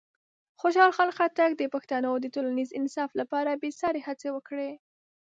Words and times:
خوشحال 0.61 0.91
خان 0.97 1.09
خټک 1.17 1.51
د 1.57 1.63
پښتنو 1.73 2.11
د 2.19 2.25
ټولنیز 2.35 2.69
انصاف 2.79 3.11
لپاره 3.19 3.59
بېساري 3.61 4.01
هڅې 4.07 4.29
وکړې. 4.33 4.71